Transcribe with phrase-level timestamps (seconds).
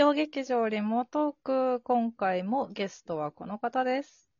[0.00, 4.30] 小劇場リモートーク、今回もゲストはこの方です。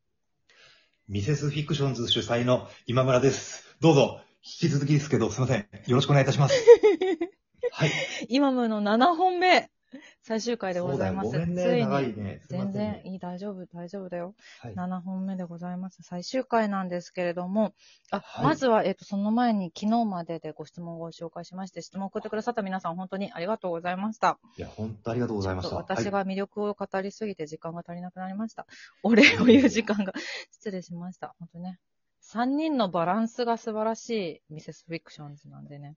[1.06, 3.76] ミセスフィクションズ主催の今村です。
[3.78, 5.68] どうぞ、引き続きですけど、すいません。
[5.86, 6.64] よろしくお願いいたします。
[7.72, 7.90] はい。
[8.30, 9.70] 今ムの7本目、
[10.22, 11.30] 最終回でございます。
[11.30, 12.42] そうだよごめんね、つい長いに、ね。
[12.46, 14.34] すいま全然いい、大丈夫、大丈夫だよ。
[14.60, 14.74] はい。
[14.74, 16.02] 7本目でございます。
[16.02, 17.74] 最終回なんですけれども、
[18.10, 24.38] あ、はいまずは、えっと、その前に昨日まででご質問をご紹介しまして、質問を送ってくださった皆さん、本当にありがとうございました。
[24.56, 25.70] いや、本当ありがとうございました。
[25.70, 28.66] ちょっと私はいが魅力を語りすぎて時間が足りなくなりました。
[29.02, 30.12] お礼を言う時間が
[30.50, 31.34] 失礼しました。
[31.38, 31.78] 本当ね。
[32.32, 35.96] 3人のバランスが素晴らしいミセスフィクションズなんでね。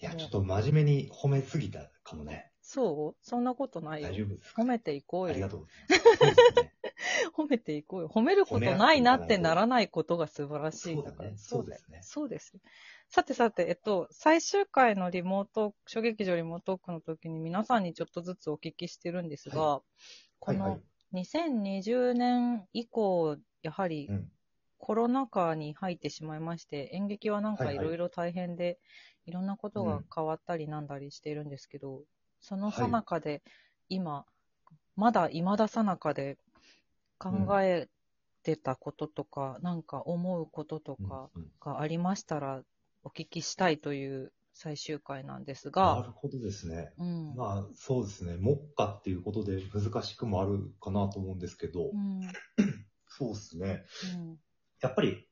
[0.00, 2.50] いや、ちょっと真面目に褒めすぎたかもね。
[2.76, 3.24] そう？
[3.26, 4.14] そんなことないよ大。
[4.14, 4.62] 丈夫ですか？
[4.62, 5.32] 褒めていこうよ。
[5.32, 6.18] ありがとうございます。
[6.18, 6.72] そうですね。
[7.34, 8.08] 褒めていこうよ。
[8.08, 11.02] 褒めることないなってならないことが素晴らしい。
[11.02, 12.52] だねそうだよそうですねそうです。
[13.08, 19.82] さてさて、えっと、最終回のリモート、小劇場リモートークの時に皆さんにちょっとずつお聞きしてるんですが、は
[20.38, 20.80] こはいはいの。
[21.14, 24.30] 2020年以降、やはりうん。
[24.78, 28.78] コロナ禍に入ってしまいまして、演劇はなんかはいはいいろいろ大変で、
[29.24, 32.02] いろんなことが変わったりなんだりしているんですけど、
[32.40, 33.42] その最中で、
[33.88, 34.24] 今、
[34.96, 36.38] まだ未だ最中で
[37.18, 37.30] 考
[37.62, 37.88] え
[38.42, 42.62] てたこととか、なんか思うこととかがありましたら、
[43.02, 46.92] お聞きしたいという最終回なんですなが、るほどですね。
[46.98, 47.36] うん。
[47.36, 48.36] まあ、そうですね。
[48.38, 52.20] 目下っていうことで難しくもあるかなと思うんですけど、うん。
[53.08, 53.84] そうですね。
[54.16, 54.38] うん。
[54.80, 55.28] やっぱり、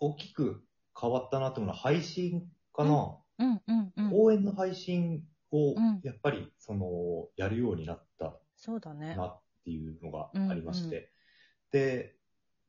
[0.00, 0.64] 大きく
[0.98, 3.18] 変わったなと思うのは配信かな。
[3.38, 3.62] うん。
[3.66, 3.92] うん。
[3.96, 4.10] うん。
[4.12, 9.16] 応援の配信をうん、やっぱり、その、やるようになったそうだね。
[9.16, 11.12] なっていうのがありまして、
[11.70, 12.16] で、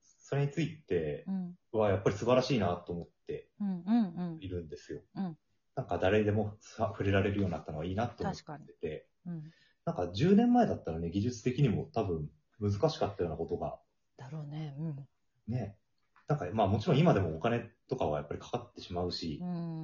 [0.02, 1.56] それについてうん。
[1.72, 3.50] はやっぱり素晴らしいなと思って
[4.40, 5.02] いるんですよ。
[5.16, 5.38] うん
[5.76, 9.44] なんか誰でもさ触れられるようになったのはいいなと思ってて、うん。
[9.86, 13.80] なんか10年前だったらね、技術的にも多分難しかったようなことが
[14.18, 14.76] だろうね。
[14.78, 15.08] うん。
[15.48, 15.78] ね、
[16.28, 19.79] なんかまあもちろん今でもお金とかはやっぱりかかってしまうしう、ん。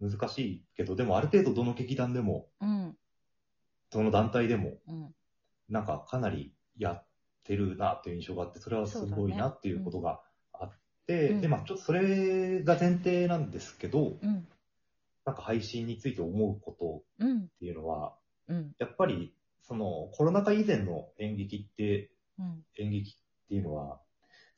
[0.00, 2.96] 難しいけど、でもある程度どの劇団でも、うん。
[3.90, 5.14] どの団体でも、うん。
[5.68, 7.06] なんかかなりやっ
[7.44, 10.20] てるなっていう印象があって、それはすごいなっていうことが
[10.52, 10.70] あっ
[11.06, 14.46] て、うんで、まあちょっとそれが前提なんですけど、うん。
[15.24, 17.38] なんか配信について思うことうん。
[17.38, 18.14] っていうのは、
[18.48, 18.72] うん。
[18.78, 22.64] やっぱりそのコロナ禍以前の演劇って、うん。
[22.78, 23.14] 演劇っ
[23.48, 24.00] ていうのは、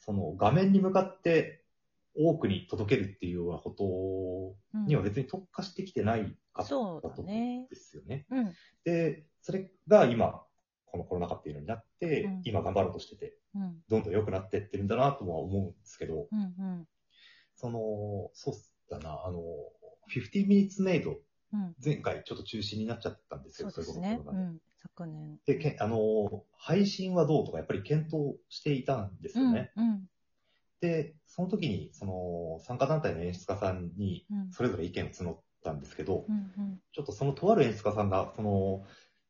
[0.01, 1.58] その画面に向かって
[2.19, 7.67] 多くに届けるっていうようなことには別に特化してきてないかったそうと思うん。
[7.69, 8.27] ですよね。
[8.31, 8.53] うん。
[8.85, 10.43] で、それが今、
[10.87, 13.77] このコロナ禍っていうのになって、うん今頑張ろうとしてて、うん。
[13.89, 16.41] どんどん良くなってってるんだなとは思うんですけど、うん。
[16.41, 16.89] うん。
[17.55, 18.55] その、そう
[18.91, 19.41] だな、あの、
[20.13, 21.09] 50 minutes made
[21.53, 21.75] うん。
[21.83, 24.25] 前回ちょっと中止になっちゃったんですよ、そうですいねこ。
[24.25, 24.61] とコロナでうん。
[24.77, 25.39] 昨年。
[25.47, 29.73] で、けあの、配信はどうとかやっぱり検討していたんですよね。
[29.77, 30.09] うん。
[30.81, 34.53] で、その時に、その、参加団体の演出家さんに、うん。
[34.53, 36.35] それぞれ意見を募ったんですけど、うん。
[36.35, 36.81] うん。
[36.93, 38.85] ちょっとそのとある演出家さんが、その、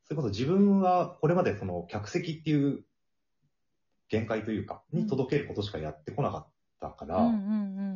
[0.04, 2.84] それこそ自分はこれまでその客席っていう
[4.08, 7.34] 限界というか、に届けることしかやってこなかったから、うん。
[7.34, 7.36] う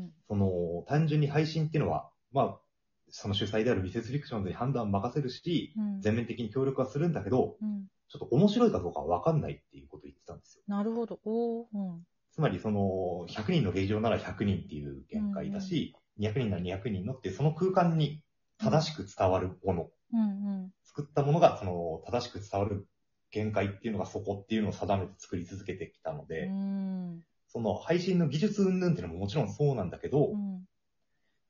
[0.06, 0.12] ん。
[0.28, 2.60] その、単純に配信っていうのは、まあ、
[3.08, 6.00] その主催であるミセスフィクションズに判断を任せるし、うん。
[6.00, 7.86] 全面的に協力はするんだけど、うん。
[8.08, 10.62] ちょっと面白いかどうかはわかんないっていうことを言ってたんですよ。
[10.66, 11.18] なるほど。
[11.24, 11.66] おー。
[11.72, 12.06] うん。
[12.42, 18.20] つまりその、100人の劇場なら100人っていう限界だし、200人なら200人のってその空間に
[18.58, 20.20] 正しく伝わるもの、うん。
[20.20, 20.24] う
[20.64, 20.72] ん。
[20.82, 22.88] 作ったものがその正しく伝わる
[23.30, 27.22] 限界っていうのがそこっていうのを定めて作り続けてきたので、うん。
[27.46, 30.64] その配信の技術云々っていうのももちろんそうなんだけど、うん。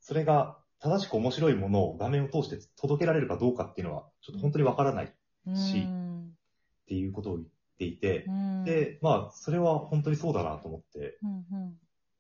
[0.02, 5.08] それが正しく面白いものを画面を通して届けられるかどうかっていうのは、ちょっと本当にわからないっ
[5.46, 5.56] うん。
[5.56, 5.86] し
[6.86, 11.78] ていうことを言っていてう、ん、で、まあ、それは本当にそうだなと思って、うん。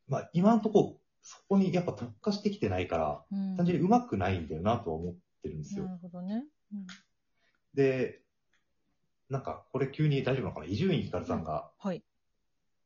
[0.08, 3.56] まあ、今のところ、そこにやっぱ特化してきてないから、うん。
[3.56, 5.84] 単純に上手くないんだよなとは思ってるんですよ。
[5.84, 6.44] なるほどね。
[6.72, 6.86] うん。
[7.74, 8.20] で、
[9.30, 10.66] なんか、これ急に大丈夫なのかな？
[10.66, 12.02] 伊集院光さんが、はい。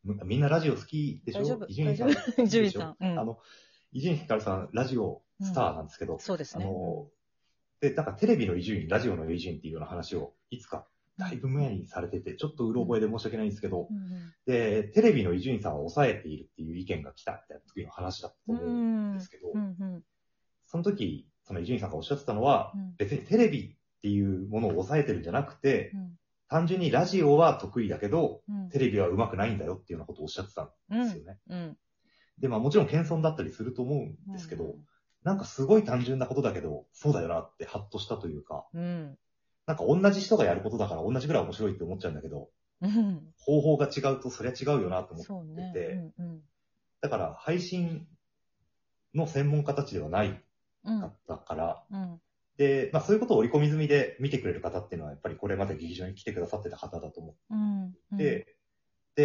[0.05, 1.67] みみんなラジオ好きでしょ？
[1.67, 2.11] 伊集院さん。
[2.11, 2.97] 伊集院さん。
[3.01, 3.19] うん。
[3.19, 3.39] あの、
[3.93, 6.65] 伊集院光さん、ラジオスターなんですけど、あそうですね。
[6.65, 7.09] の、
[7.81, 10.87] で、なんかテレビの伊集院、ラジオの伊集院っていうような話を、いつか、
[11.19, 18.75] だいぶ前にされてて、ちょっとうろ覚えで申し訳ないんですけど、うんうんで、テレビの伊集院さんは抑えているっていう意見が来たみたいな時の話だったと思う
[19.13, 20.03] んですけど、うんうん
[20.67, 22.95] その時、その伊集院さんがおっしゃってたのは、うん。
[22.99, 26.11] 別にテレビっていうものを抑えてるんじゃなくて、うん。
[26.49, 28.69] 単純にラジオは得意だけど、うん。
[28.69, 31.39] テレビは上手くないんだよっていうようなことをおっしゃってたんですよね。
[31.49, 31.77] うん。
[32.41, 34.85] で、まあもちろん謙遜だったりすると思うんですけど、うん。
[35.23, 39.17] なんかすごい単純なことだけど、そうだよなってハッとしたというか、うん
[39.67, 42.49] なんか同じ人がやることだから同じぐらい面白いって思っちゃうんだけど、
[42.81, 43.23] うん。
[43.39, 45.73] 方法が違うとそりゃ違うよなと思ってそうね。
[45.73, 46.41] てうんうん。
[47.01, 48.07] だから配信
[49.15, 50.43] の専門家たちではない
[50.85, 52.21] うんかったから、うん。
[52.59, 57.89] で、まあそういうことを織り込み済みで見てくれる方っていうのはやっぱりこれまで劇場に来てくださってた方だと思うん。
[57.89, 58.56] って、で、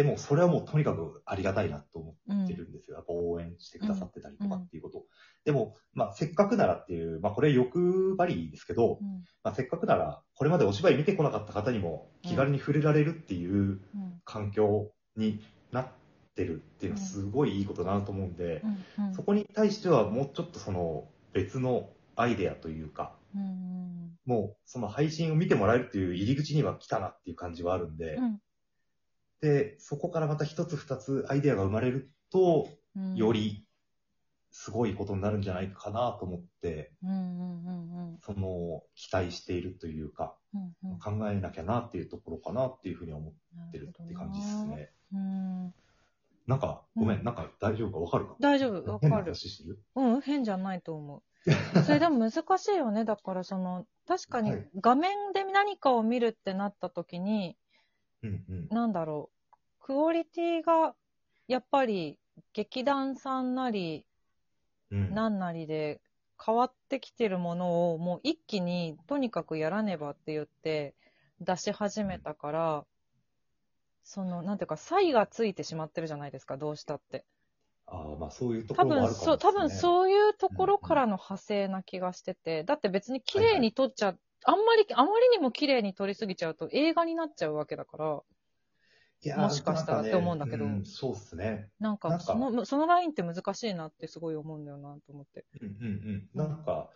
[0.02, 2.96] もうそれはもうとにかくありがたいなと思うん、ってるんですよ。
[2.96, 5.04] やっぱ応援してくださってたりとかっていうこと。
[5.44, 9.24] でも、まあせっかくならっていう、まあこれ欲張りですけど、うん。
[9.44, 13.80] まあせっかくならこれまでお芝居見てこなかった方にも気軽に触れられるっていううん。
[14.24, 15.40] 環境に
[15.72, 15.86] なっ
[16.34, 18.62] てるっていうのはすごいいいことだなと思うんで。
[19.14, 24.12] そこに対してはもうちょっとその別のアイデアというか、うん。
[24.24, 28.38] もうその配信を見てもらえるっていう入り口には来たなっていう感じはあるんで、うん。
[29.42, 33.14] で、そこからまた一つ二つアイデアが生まれると、うん。
[33.16, 33.66] より
[34.50, 37.10] すごいことになるんじゃないかなと思って、うん。
[37.10, 38.10] うん。
[38.12, 38.18] うん。
[38.20, 40.90] その期待しているというか、うん。
[40.92, 40.98] うん。
[40.98, 44.90] 考えなきゃなっていうところかなっていうふうに思ってるって感じですね。
[45.12, 45.74] うん。
[46.46, 48.26] なんか、ごめうんん、なんか大丈夫かわかる？
[48.26, 49.32] か大丈夫、わ変なかる。
[49.32, 51.22] 話してるうん、変じゃないと思う。
[51.84, 53.04] それでも難しいよね。
[53.04, 57.56] だからその、確かにはい画面で何かを見るってなった時に、
[58.22, 58.68] うんうん。
[58.70, 60.94] なんだろう、クオリティが、
[61.48, 62.18] やっぱり
[62.52, 64.06] 劇団さんなり、
[64.90, 66.00] うんなんなりで
[66.44, 70.94] 変わってきてるものをもう一気にとにかくやらねばって言って
[71.40, 72.86] 出し始めたから、
[74.04, 77.24] その、なんていうか、差異がついてしまってるじゃないですか、どうしたって。
[77.86, 79.70] ああ、まあそういうとこ多分、ろもあるかもそう、多分う。
[79.70, 88.22] そういうところからの派生な気がしてて、だって別に綺麗に撮っちゃ、あんまり、あまりにも綺麗に撮りすぎちゃうと映画になっちゃうわけだから、
[89.24, 91.70] いやもしかしたらって思うんだけどなんかねそうっすね。
[91.78, 95.44] なんかなんかその、そのラインって難しいなってすごい思うんだよなと思って。
[95.60, 96.48] うんうんうん。
[96.48, 96.90] なんか、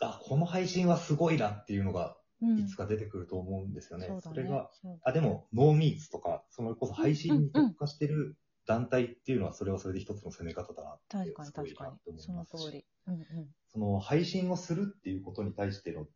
[0.00, 2.58] あ、この配信はすごいなっていうのが、うん。
[2.60, 4.06] いつか出てくると思うんですよね。
[4.06, 4.36] そうだね。
[4.36, 4.70] それが、
[5.02, 8.36] あ、でも、ノーミーツとか、そのこそ配信に特化してる
[8.66, 12.20] 団体っていうのは、それはそれで一つの攻め方だなって、確かにすごい確かなとに。
[12.20, 12.84] その思いますし通り。
[13.08, 13.48] うんうん。
[13.66, 16.06] その配信をするっていうことに対してのア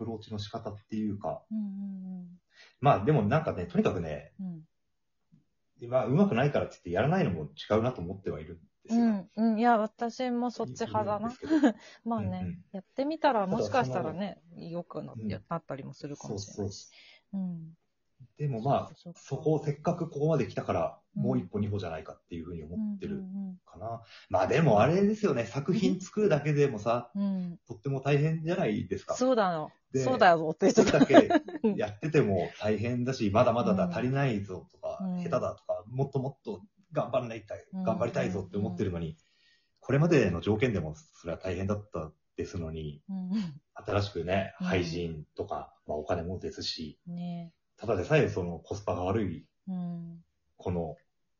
[0.00, 2.40] プローチの仕方っていうか、うん
[2.80, 4.64] まあでもなんかね、とにかくね、うん
[5.82, 5.90] うん。
[5.90, 9.02] まあ上手くないからって言ってやらないのも違うなと思ってはいるんですよ。
[9.36, 9.58] うん、うん。
[9.58, 11.30] いや、私もそっち派だな。
[12.04, 16.90] まあうんうねん、やってみたらもしかしたらね、よくなったりもするかもしれないし。
[17.34, 17.74] うん。
[18.38, 20.80] でもまあ、そこをせっかくここまで来たから、
[21.16, 24.00] うんもう一歩二歩じゃないかっていうふうに思ってるうんかな。
[24.28, 27.10] まあでもあれですよね、作品作るだけでもさ。
[27.66, 29.14] とっても大変じゃないですか。
[29.16, 29.72] そうだよ。
[29.92, 30.84] でそうだよってそ。
[30.84, 31.28] だけ
[31.76, 36.62] やってても大変だし、まだまだだ、うん足りないぞとか、うん下手だとか、もっともっと
[36.92, 37.44] 頑張らない
[37.84, 39.16] 頑張りたいぞって思ってるのに、
[39.80, 43.30] これまでの条件でもそれは大変だったですのに、うん
[43.74, 47.16] 新しくね、うん配信とか、まあお金もですし、うん。
[47.16, 50.22] ねただでさえそのコスパが悪い、うん。
[50.58, 50.96] この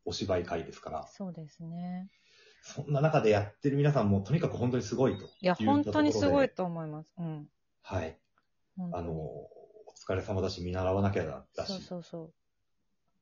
[0.07, 2.09] お芝居会ですから、そうですね。
[2.63, 5.27] そんな中でやってる皆さんもとにかく本当にすごいと。
[5.27, 6.57] いや、本当にすごいと。
[6.57, 7.13] と思います。
[7.19, 7.49] うん。
[7.83, 8.19] はい。
[8.93, 9.49] あの、お
[10.03, 11.73] 疲れ様だし、見習わなきゃだだし。
[11.73, 12.31] そうそうそ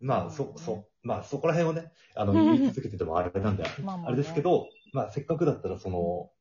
[0.01, 5.97] まあ、そ、そまあ、そこら辺をね、あの、う ん言い続けててもあれなんで、まあまあねあれですけど、まあ、せっかくだったら、その、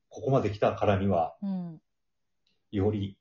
[0.09, 1.47] ここまで来たからには、う。
[1.47, 1.81] うん。
[2.71, 3.17] より、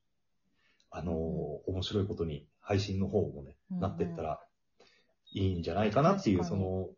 [0.90, 4.40] あのー面白いことに、配信の方もね、うんなってったら、
[5.32, 6.88] いいんじゃないかなっていう、その、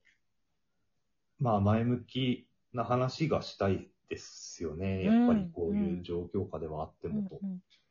[1.38, 5.04] まあ、前向きな話がしたいですよね。
[5.04, 7.28] やっぱりこういう状況下ではあっても、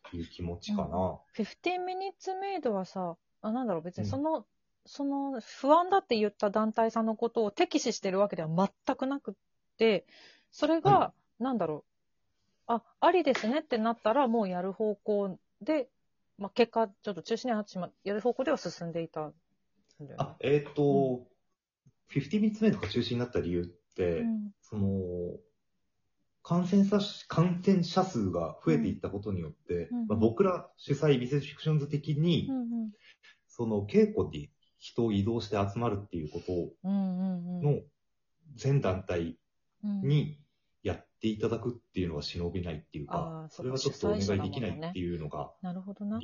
[0.10, 1.19] という気持ちかな。
[1.36, 4.10] 15 minutes made はさ、あ、なんだろう、別にうん。
[4.10, 4.46] その、
[4.88, 9.34] その不安だって言った団体さんのことを敵視してるわけでは全くなくっ
[9.77, 10.07] て、
[10.51, 11.84] それが、はなんだろ
[12.67, 15.89] う、あ、ありですねってなったらもうやる方向で、
[16.38, 19.34] まあ、結果、ちょっと中止になってしまう、やる方向では進んでいたん
[20.00, 20.15] だよね。
[20.17, 21.27] あ、えっ、と、
[22.13, 23.65] 50 minutes 目とか中止になった理由っ
[23.96, 24.51] て、うん。
[24.62, 24.88] その、
[26.44, 30.08] 感染者感染者数が増えていったことによって、うん。
[30.08, 32.91] まあ、僕ら主催ミセスフィクションズ的に、うんうん。
[33.48, 36.53] その稽古に人を移動して集まるっていうこと
[36.84, 37.75] うんうんうん。
[37.75, 37.82] の
[38.56, 39.38] 全団体
[39.84, 40.01] うん。
[40.08, 40.39] に
[40.88, 46.20] やっていただくっていうのは忍びないっていうあかー、それはちょっとお願いできないっていうのが、なるほどな。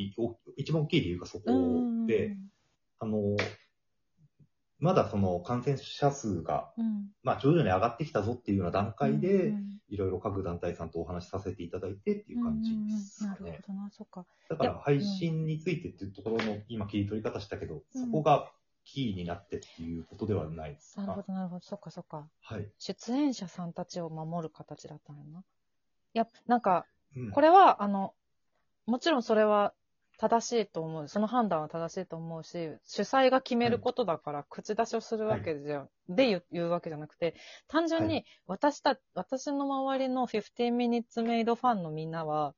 [0.56, 2.38] 一番大きい理由がそこで、
[3.00, 3.36] あの、
[4.80, 7.08] まだその感染者数が、うん。
[7.24, 9.80] まあ徐々に上がってきたぞっていうような段階うんでう、ん。
[9.90, 13.38] いろいろ各団体さんとお話しさせていただいてっていう感じですかね。
[13.40, 13.56] うんうんうん。
[13.56, 14.26] なるほどな、そっか。
[14.50, 18.52] だから配信についてっていうところの今切り取り方したけど、そこが
[18.86, 21.02] キーになってっていうことではないですか？
[21.02, 22.28] なるほど、なるほど、そっかそっか。
[22.42, 22.70] はい。
[22.80, 25.40] 出演者さんたちを守る形だったんやな。
[25.40, 25.44] い
[26.14, 26.86] や、なんか、
[27.16, 28.16] うんこれは、あの、
[28.88, 29.74] もちろんそれは
[30.18, 31.08] 正しいと思う。
[31.08, 37.36] その判断は正しいと思うし、主催が決めることだから、口出しをするわけじゃ、で言う言うわけじゃなくて、
[37.68, 42.56] 単純はに私た、私の周りの15 minutes made ファンのみんなは、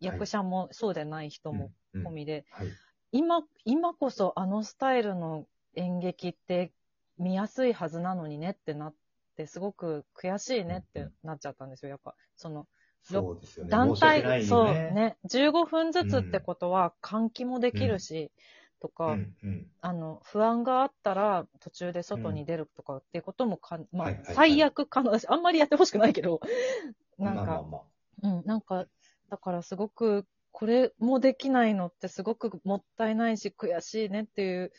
[0.00, 2.68] 役者もそうでない人も込みで、はい。
[3.12, 6.72] 今、今こそあのスタイルの演劇って
[7.18, 8.94] 見やすいはずなのにねってなっ
[9.36, 12.14] て、すごく悔しいねってなっちゃったんですよ、やっぱ。
[12.36, 12.66] その、
[13.02, 13.70] そうですよね。
[13.70, 14.90] 団体、いそうよね。
[14.92, 18.32] ね、15分ずつってことは換気もできるし、
[18.80, 19.66] とか、うんうん。
[19.80, 26.40] あの、不安があったら途中で外に出るとかっていうこともかん、まあ、はいはいはい最悪可能だし、あんまりやってほしくないけど、
[27.18, 28.36] なんか、まあまあまあ。
[28.38, 28.86] うん、なんか、
[29.28, 34.72] だからすごく、これもできないのってすごくもったいないし、悔しいねっていう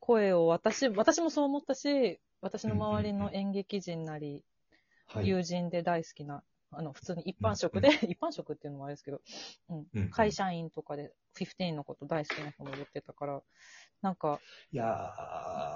[0.00, 4.44] 声を私、私もそう思ったし、私の周りの演劇人なり、
[5.06, 5.28] はい。
[5.28, 9.20] 友人で大好きな、あの、普通に一般職で、一般職っていうのもあれですけど、
[9.68, 13.42] うん、うん会社員とかで15のこと大好きな人も言ってたから、
[14.00, 14.40] なんか、
[14.72, 14.84] いや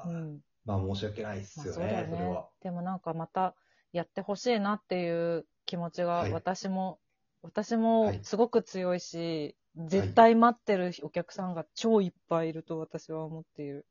[0.06, 2.48] ー、うん、まあ申し訳ないっすよまあそね、それねは。。
[2.62, 3.54] でもなんかまた
[3.92, 6.32] やってほしいなっていう気持ちがはい。
[6.32, 6.98] 私も、
[7.42, 8.20] 私もはい。
[8.22, 13.86] すごく強いし、絶対待ってるお客さんが超いっぱいいると私は思っている。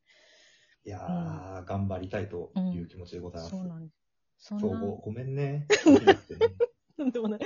[0.83, 3.51] いやー、頑張りたいという気持ちでございます。
[3.51, 4.05] そうなんです。
[4.37, 5.67] そごごめんね。
[7.11, 7.39] でもね、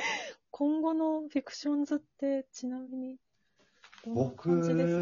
[0.52, 3.18] 今後のフィクションズってちなみに、
[4.06, 4.50] 僕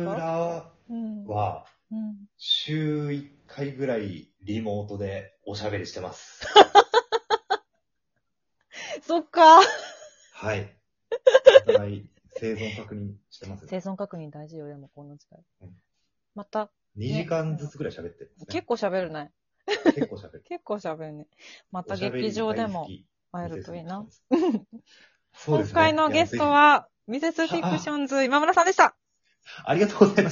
[0.05, 2.27] らうん、は、うん。
[2.37, 6.47] 週1回ぐらいリモートでおしゃべりしてます。
[9.01, 9.61] そっか
[10.33, 10.75] はい。
[11.67, 13.67] お互い生存確認してます。
[13.67, 15.69] 生存確認大事よ、でもこの時代うん。
[16.35, 18.45] また、2時間ずつぐらい喋ってるんですね。
[18.49, 19.31] 結構喋るね。
[19.65, 20.43] 結構喋る。
[20.47, 21.27] 結構喋るね。
[21.71, 22.87] また劇場でも
[23.31, 24.05] 会えるといいな。。
[25.33, 28.95] そうですね今回のゲストは、ミセスフィクションズ今村さんでした。
[29.63, 30.23] ありがとうございました。